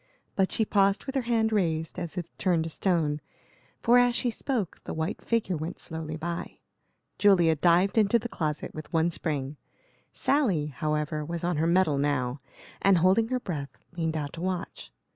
But 0.35 0.51
she 0.51 0.65
paused 0.65 1.05
with 1.05 1.13
her 1.13 1.21
hand 1.29 1.51
raised, 1.53 1.99
as 1.99 2.17
if 2.17 2.35
turned 2.39 2.63
to 2.63 2.71
stone, 2.71 3.21
for 3.83 3.99
as 3.99 4.15
she 4.15 4.31
spoke 4.31 4.81
the 4.85 4.95
white 4.95 5.21
figure 5.23 5.55
went 5.55 5.77
slowly 5.77 6.17
by. 6.17 6.57
Julia 7.19 7.55
dived 7.55 7.99
into 7.99 8.17
the 8.17 8.27
closet, 8.27 8.73
with 8.73 8.91
one 8.91 9.11
spring. 9.11 9.57
Sally, 10.11 10.65
however, 10.65 11.23
was 11.23 11.43
on 11.43 11.57
her 11.57 11.67
mettle 11.67 11.99
now, 11.99 12.41
and, 12.81 12.97
holding 12.97 13.27
her 13.27 13.39
breath, 13.39 13.77
leaned 13.95 14.17
out 14.17 14.33
to 14.33 14.41
watch. 14.41 14.91